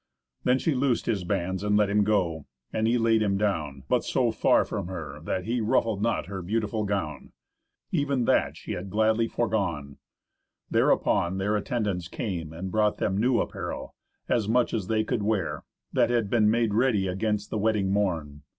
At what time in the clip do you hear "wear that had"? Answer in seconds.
15.21-16.31